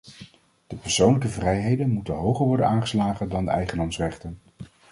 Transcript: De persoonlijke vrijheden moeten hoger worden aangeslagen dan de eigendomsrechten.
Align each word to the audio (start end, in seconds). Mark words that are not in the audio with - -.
De 0.67 0.75
persoonlijke 0.75 1.27
vrijheden 1.27 1.89
moeten 1.89 2.13
hoger 2.13 2.45
worden 2.45 2.67
aangeslagen 2.67 3.29
dan 3.29 3.45
de 3.45 3.51
eigendomsrechten. 3.51 4.39